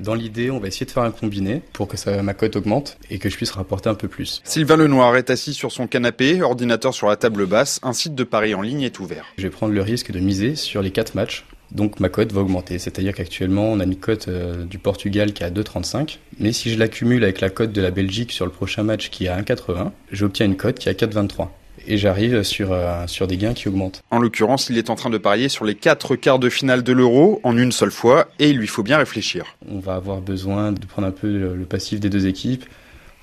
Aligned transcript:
Dans 0.00 0.14
l'idée, 0.14 0.50
on 0.50 0.58
va 0.58 0.68
essayer 0.68 0.86
de 0.86 0.90
faire 0.90 1.02
un 1.02 1.10
combiné 1.10 1.60
pour 1.74 1.86
que 1.86 1.96
ça, 1.96 2.22
ma 2.22 2.32
cote 2.32 2.56
augmente 2.56 2.96
et 3.10 3.18
que 3.18 3.28
je 3.28 3.36
puisse 3.36 3.50
rapporter 3.50 3.90
un 3.90 3.94
peu 3.94 4.08
plus. 4.08 4.40
Sylvain 4.44 4.76
Lenoir 4.76 5.16
est 5.16 5.28
assis 5.28 5.52
sur 5.52 5.72
son 5.72 5.86
canapé, 5.86 6.40
ordinateur 6.40 6.94
sur 6.94 7.08
la 7.08 7.16
table 7.16 7.46
basse. 7.46 7.80
Un 7.82 7.92
site 7.92 8.14
de 8.14 8.24
paris 8.24 8.54
en 8.54 8.62
ligne 8.62 8.82
est 8.82 8.98
ouvert. 8.98 9.26
Je 9.36 9.42
vais 9.42 9.50
prendre 9.50 9.74
le 9.74 9.82
risque 9.82 10.10
de 10.10 10.18
miser 10.18 10.56
sur 10.56 10.80
les 10.80 10.90
quatre 10.90 11.14
matchs. 11.14 11.44
Donc 11.70 12.00
ma 12.00 12.08
cote 12.08 12.32
va 12.32 12.40
augmenter. 12.40 12.78
C'est-à-dire 12.78 13.14
qu'actuellement, 13.14 13.70
on 13.70 13.78
a 13.78 13.84
une 13.84 13.96
cote 13.96 14.28
euh, 14.28 14.64
du 14.64 14.78
Portugal 14.78 15.32
qui 15.32 15.42
est 15.42 15.46
à 15.46 15.50
2,35. 15.50 16.18
Mais 16.38 16.52
si 16.52 16.70
je 16.70 16.78
l'accumule 16.78 17.22
avec 17.22 17.40
la 17.40 17.50
cote 17.50 17.72
de 17.72 17.82
la 17.82 17.90
Belgique 17.90 18.32
sur 18.32 18.46
le 18.46 18.50
prochain 18.50 18.82
match 18.82 19.10
qui 19.10 19.26
est 19.26 19.28
à 19.28 19.40
1,80, 19.40 19.90
j'obtiens 20.10 20.46
une 20.46 20.56
cote 20.56 20.78
qui 20.78 20.88
est 20.88 21.02
à 21.02 21.06
4,23 21.06 21.48
et 21.90 21.98
j'arrive 21.98 22.42
sur, 22.42 22.72
euh, 22.72 23.06
sur 23.06 23.26
des 23.26 23.36
gains 23.36 23.52
qui 23.52 23.68
augmentent. 23.68 24.02
En 24.10 24.18
l'occurrence, 24.18 24.70
il 24.70 24.78
est 24.78 24.90
en 24.90 24.94
train 24.94 25.10
de 25.10 25.18
parier 25.18 25.48
sur 25.48 25.64
les 25.64 25.74
quatre 25.74 26.16
quarts 26.16 26.38
de 26.38 26.48
finale 26.48 26.82
de 26.82 26.92
l'euro 26.92 27.40
en 27.42 27.56
une 27.56 27.72
seule 27.72 27.90
fois 27.90 28.28
et 28.38 28.50
il 28.50 28.56
lui 28.56 28.68
faut 28.68 28.82
bien 28.82 28.98
réfléchir. 28.98 29.56
On 29.68 29.80
va 29.80 29.94
avoir 29.94 30.20
besoin 30.20 30.72
de 30.72 30.86
prendre 30.86 31.08
un 31.08 31.12
peu 31.12 31.28
le 31.28 31.64
passif 31.64 32.00
des 32.00 32.08
deux 32.08 32.26
équipes. 32.26 32.64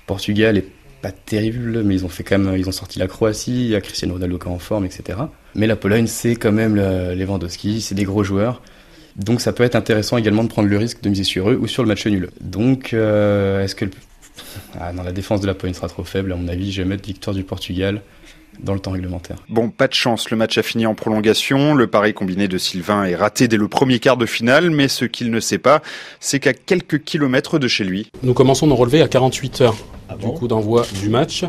Portugal 0.06 0.58
est 0.58 0.66
pas 1.00 1.12
terrible, 1.12 1.82
mais 1.84 1.94
ils 1.94 2.04
ont 2.04 2.08
fait 2.08 2.24
quand 2.24 2.38
même, 2.38 2.56
ils 2.56 2.68
ont 2.68 2.72
sorti 2.72 2.98
la 2.98 3.06
Croatie, 3.06 3.64
il 3.64 3.68
y 3.68 3.76
a 3.76 3.80
Cristiano 3.80 4.14
Ronaldo 4.14 4.38
qui 4.38 4.48
est 4.48 4.50
en 4.50 4.58
forme, 4.58 4.84
etc. 4.84 5.18
Mais 5.54 5.66
la 5.66 5.76
Pologne, 5.76 6.06
c'est 6.06 6.36
quand 6.36 6.52
même 6.52 6.74
le 6.74 7.14
Lewandowski, 7.14 7.80
c'est 7.80 7.94
des 7.94 8.04
gros 8.04 8.24
joueurs. 8.24 8.60
Donc 9.16 9.40
ça 9.40 9.52
peut 9.52 9.64
être 9.64 9.76
intéressant 9.76 10.16
également 10.16 10.44
de 10.44 10.48
prendre 10.48 10.68
le 10.68 10.76
risque 10.76 11.00
de 11.00 11.08
miser 11.08 11.24
sur 11.24 11.50
eux 11.50 11.58
ou 11.60 11.66
sur 11.66 11.82
le 11.82 11.88
match 11.88 12.06
nul. 12.06 12.30
Donc 12.40 12.94
euh, 12.94 13.62
est-ce 13.62 13.74
que 13.74 13.84
ah, 14.78 14.92
non, 14.92 15.02
la 15.02 15.12
défense 15.12 15.40
de 15.40 15.46
la 15.46 15.54
Pologne 15.54 15.74
sera 15.74 15.88
trop 15.88 16.04
faible 16.04 16.32
À 16.32 16.36
mon 16.36 16.48
avis, 16.48 16.72
je 16.72 16.82
vais 16.82 16.88
mettre 16.88 17.06
victoire 17.06 17.34
du 17.34 17.44
Portugal 17.44 18.02
dans 18.60 18.74
le 18.74 18.80
temps 18.80 18.90
réglementaire. 18.90 19.36
Bon, 19.48 19.70
pas 19.70 19.88
de 19.88 19.94
chance, 19.94 20.30
le 20.30 20.36
match 20.36 20.58
a 20.58 20.62
fini 20.62 20.86
en 20.86 20.94
prolongation, 20.94 21.74
le 21.74 21.86
pari 21.86 22.12
combiné 22.12 22.48
de 22.48 22.58
Sylvain 22.58 23.04
est 23.04 23.14
raté 23.14 23.46
dès 23.46 23.56
le 23.56 23.68
premier 23.68 24.00
quart 24.00 24.16
de 24.16 24.26
finale, 24.26 24.70
mais 24.70 24.88
ce 24.88 25.04
qu'il 25.04 25.30
ne 25.30 25.40
sait 25.40 25.58
pas, 25.58 25.82
c'est 26.20 26.40
qu'à 26.40 26.52
quelques 26.52 27.04
kilomètres 27.04 27.58
de 27.58 27.68
chez 27.68 27.84
lui. 27.84 28.10
Nous 28.22 28.34
commençons 28.34 28.66
nos 28.66 28.76
relevés 28.76 29.02
à 29.02 29.08
48 29.08 29.60
heures 29.60 29.76
ah 30.08 30.16
du 30.16 30.26
coup 30.26 30.48
d'envoi 30.48 30.86
du 31.00 31.08
match. 31.08 31.44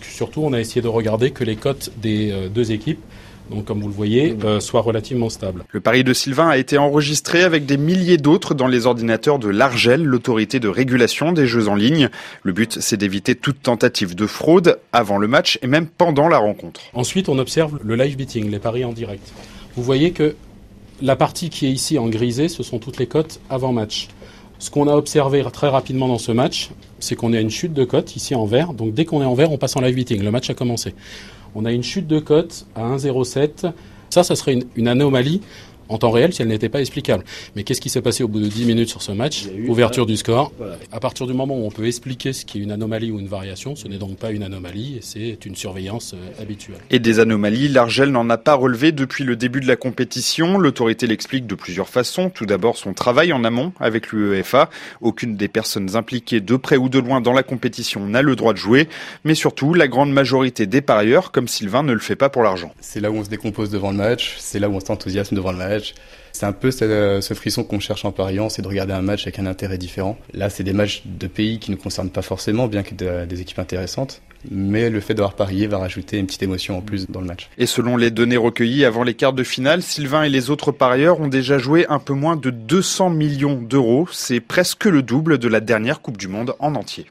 Surtout, 0.00 0.42
on 0.44 0.52
a 0.52 0.60
essayé 0.60 0.80
de 0.80 0.88
regarder 0.88 1.32
que 1.32 1.42
les 1.42 1.56
cotes 1.56 1.90
des 2.00 2.30
euh, 2.30 2.48
deux 2.48 2.70
équipes 2.70 3.00
donc 3.50 3.64
comme 3.64 3.80
vous 3.80 3.88
le 3.88 3.94
voyez, 3.94 4.36
euh, 4.44 4.60
soit 4.60 4.80
relativement 4.80 5.28
stable. 5.28 5.64
Le 5.70 5.80
pari 5.80 6.04
de 6.04 6.12
Sylvain 6.12 6.48
a 6.48 6.56
été 6.56 6.78
enregistré 6.78 7.42
avec 7.42 7.66
des 7.66 7.76
milliers 7.76 8.16
d'autres 8.16 8.54
dans 8.54 8.66
les 8.66 8.86
ordinateurs 8.86 9.38
de 9.38 9.48
l'Argel, 9.48 10.02
l'autorité 10.02 10.60
de 10.60 10.68
régulation 10.68 11.32
des 11.32 11.46
jeux 11.46 11.68
en 11.68 11.74
ligne. 11.74 12.08
Le 12.42 12.52
but, 12.52 12.78
c'est 12.80 12.96
d'éviter 12.96 13.34
toute 13.34 13.62
tentative 13.62 14.14
de 14.14 14.26
fraude 14.26 14.78
avant 14.92 15.18
le 15.18 15.28
match 15.28 15.58
et 15.62 15.66
même 15.66 15.86
pendant 15.86 16.28
la 16.28 16.38
rencontre. 16.38 16.80
Ensuite, 16.94 17.28
on 17.28 17.38
observe 17.38 17.78
le 17.82 17.96
live 17.96 18.16
betting, 18.16 18.50
les 18.50 18.58
paris 18.58 18.84
en 18.84 18.92
direct. 18.92 19.32
Vous 19.76 19.82
voyez 19.82 20.12
que 20.12 20.34
la 21.02 21.16
partie 21.16 21.50
qui 21.50 21.66
est 21.66 21.70
ici 21.70 21.98
en 21.98 22.08
grisé, 22.08 22.48
ce 22.48 22.62
sont 22.62 22.78
toutes 22.78 22.98
les 22.98 23.06
cotes 23.06 23.40
avant 23.50 23.72
match. 23.72 24.08
Ce 24.64 24.70
qu'on 24.70 24.88
a 24.88 24.94
observé 24.94 25.44
très 25.52 25.68
rapidement 25.68 26.08
dans 26.08 26.16
ce 26.16 26.32
match, 26.32 26.70
c'est 26.98 27.16
qu'on 27.16 27.34
a 27.34 27.38
une 27.38 27.50
chute 27.50 27.74
de 27.74 27.84
cotes 27.84 28.16
ici 28.16 28.34
en 28.34 28.46
vert. 28.46 28.72
Donc 28.72 28.94
dès 28.94 29.04
qu'on 29.04 29.20
est 29.20 29.26
en 29.26 29.34
vert, 29.34 29.52
on 29.52 29.58
passe 29.58 29.76
en 29.76 29.82
live 29.82 29.94
betting. 29.94 30.22
Le 30.22 30.30
match 30.30 30.48
a 30.48 30.54
commencé 30.54 30.94
on 31.54 31.66
a 31.66 31.70
une 31.70 31.82
chute 31.82 32.06
de 32.06 32.18
cote 32.18 32.64
à 32.74 32.96
1,07. 32.96 33.70
Ça, 34.08 34.24
ça 34.24 34.34
serait 34.34 34.58
une, 34.74 34.88
anomalie 34.88 35.42
en 35.88 35.98
temps 35.98 36.10
réel 36.10 36.32
si 36.32 36.42
elle 36.42 36.48
n'était 36.48 36.68
pas 36.68 36.80
explicable. 36.80 37.24
Mais 37.56 37.64
qu'est-ce 37.64 37.80
qui 37.80 37.88
s'est 37.88 38.02
passé 38.02 38.22
au 38.24 38.28
bout 38.28 38.40
de 38.40 38.48
10 38.48 38.64
minutes 38.64 38.88
sur 38.88 39.02
ce 39.02 39.12
match 39.12 39.46
Ouverture 39.68 40.06
du 40.06 40.16
score. 40.16 40.52
À 40.92 41.00
partir 41.00 41.26
du 41.26 41.34
moment 41.34 41.56
où 41.56 41.66
on 41.66 41.70
peut 41.70 41.86
expliquer 41.86 42.32
ce 42.32 42.44
qui 42.44 42.58
est 42.58 42.62
une 42.62 42.72
anomalie 42.72 43.10
ou 43.10 43.18
une 43.18 43.28
variation, 43.28 43.76
ce 43.76 43.88
n'est 43.88 43.98
donc 43.98 44.16
pas 44.16 44.30
une 44.30 44.42
anomalie, 44.42 44.98
c'est 45.02 45.44
une 45.44 45.56
surveillance 45.56 46.14
euh, 46.14 46.42
habituelle. 46.42 46.78
Et 46.90 46.98
des 46.98 47.20
anomalies, 47.20 47.68
l'Argel 47.68 48.10
n'en 48.10 48.28
a 48.30 48.38
pas 48.38 48.54
relevé 48.54 48.92
depuis 48.92 49.24
le 49.24 49.36
début 49.36 49.60
de 49.60 49.66
la 49.66 49.76
compétition. 49.76 50.58
L'autorité 50.58 51.06
l'explique 51.06 51.46
de 51.46 51.54
plusieurs 51.54 51.88
façons. 51.88 52.30
Tout 52.30 52.46
d'abord, 52.46 52.76
son 52.76 52.94
travail 52.94 53.32
en 53.32 53.44
amont 53.44 53.72
avec 53.80 54.12
l'UEFA. 54.12 54.70
Aucune 55.00 55.36
des 55.36 55.48
personnes 55.48 55.96
impliquées 55.96 56.40
de 56.40 56.56
près 56.56 56.76
ou 56.76 56.88
de 56.88 56.98
loin 56.98 57.20
dans 57.20 57.32
la 57.32 57.42
compétition 57.42 58.06
n'a 58.06 58.22
le 58.22 58.36
droit 58.36 58.52
de 58.52 58.58
jouer. 58.58 58.88
Mais 59.24 59.34
surtout, 59.34 59.74
la 59.74 59.88
grande 59.88 60.12
majorité 60.12 60.66
des 60.66 60.80
parieurs, 60.80 61.32
comme 61.32 61.48
Sylvain, 61.48 61.82
ne 61.82 61.92
le 61.92 61.98
fait 61.98 62.16
pas 62.16 62.28
pour 62.28 62.42
l'argent. 62.42 62.72
C'est 62.80 63.00
là 63.00 63.10
où 63.10 63.16
on 63.16 63.24
se 63.24 63.30
décompose 63.30 63.70
devant 63.70 63.90
le 63.90 63.96
match, 63.96 64.36
c'est 64.38 64.58
là 64.58 64.68
où 64.68 64.74
on 64.74 64.80
s'enthousiasme 64.80 65.36
devant 65.36 65.52
le 65.52 65.58
match 65.58 65.73
c'est 66.32 66.46
un 66.46 66.52
peu 66.52 66.70
ce, 66.72 67.34
frisson 67.34 67.62
qu'on 67.62 67.78
cherche 67.78 68.04
en 68.04 68.12
pariant, 68.12 68.48
c'est 68.48 68.60
de 68.60 68.66
regarder 68.68 68.92
un 68.92 69.02
match 69.02 69.22
avec 69.22 69.38
un 69.38 69.46
intérêt 69.46 69.78
différent. 69.78 70.18
Là, 70.32 70.50
c'est 70.50 70.64
des 70.64 70.72
matchs 70.72 71.02
de 71.04 71.26
pays 71.28 71.58
qui 71.60 71.70
ne 71.70 71.76
nous 71.76 71.82
concernent 71.82 72.10
pas 72.10 72.22
forcément, 72.22 72.66
bien 72.66 72.82
que 72.82 73.24
des 73.24 73.40
équipes 73.40 73.60
intéressantes. 73.60 74.20
Mais 74.50 74.90
le 74.90 75.00
fait 75.00 75.14
d'avoir 75.14 75.34
parié 75.34 75.66
va 75.66 75.78
rajouter 75.78 76.18
une 76.18 76.26
petite 76.26 76.42
émotion 76.42 76.76
en 76.76 76.82
plus 76.82 77.08
dans 77.08 77.20
le 77.20 77.26
match. 77.26 77.48
Et 77.56 77.66
selon 77.66 77.96
les 77.96 78.10
données 78.10 78.36
recueillies 78.36 78.84
avant 78.84 79.02
les 79.02 79.14
quarts 79.14 79.32
de 79.32 79.44
finale, 79.44 79.82
Sylvain 79.82 80.24
et 80.24 80.28
les 80.28 80.50
autres 80.50 80.72
parieurs 80.72 81.20
ont 81.20 81.28
déjà 81.28 81.58
joué 81.58 81.86
un 81.88 81.98
peu 81.98 82.12
moins 82.12 82.36
de 82.36 82.50
200 82.50 83.10
millions 83.10 83.54
d'euros. 83.54 84.08
C'est 84.12 84.40
presque 84.40 84.84
le 84.84 85.02
double 85.02 85.38
de 85.38 85.48
la 85.48 85.60
dernière 85.60 86.00
Coupe 86.00 86.18
du 86.18 86.28
Monde 86.28 86.54
en 86.58 86.74
entier. 86.74 87.06